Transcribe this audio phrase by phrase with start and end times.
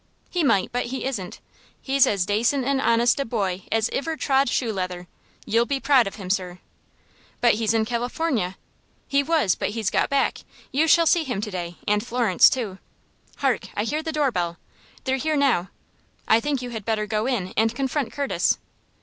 [0.31, 1.39] "He might, but he isn't.
[1.79, 5.05] He's as dacent and honest a boy as iver trod shoe leather.
[5.45, 6.57] You'll be proud of him, sir."
[7.39, 8.57] "But he's in California."
[9.07, 10.39] "He was; but he's got back.
[10.71, 12.79] You shall see him to day, and Florence, too.
[13.35, 13.67] Hark!
[13.77, 14.57] I hear the door bell.
[15.03, 15.69] They're here now.
[16.27, 18.57] I think you had better go in and confront Curtis."